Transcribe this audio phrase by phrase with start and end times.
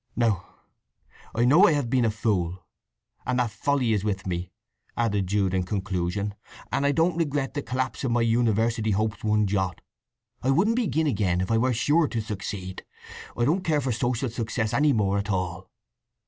[0.15, 0.47] "Now
[1.35, 2.65] I know I have been a fool,
[3.23, 4.51] and that folly is with me,"
[4.97, 6.33] added Jude in conclusion.
[6.71, 9.79] "And I don't regret the collapse of my university hopes one jot.
[10.41, 12.83] I wouldn't begin again if I were sure to succeed.
[13.37, 15.69] I don't care for social success any more at all.